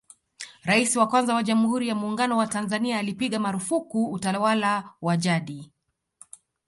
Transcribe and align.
Rais 0.63 0.95
wa 0.95 1.07
kwanza 1.07 1.33
wa 1.35 1.43
Jamhuri 1.43 1.87
ya 1.87 1.95
Muungano 1.95 2.37
wa 2.37 2.47
Tanzania 2.47 2.99
alipiga 2.99 3.39
maarufuku 3.39 4.11
utawala 4.11 4.93
wa 5.01 5.17
jadi 5.17 5.71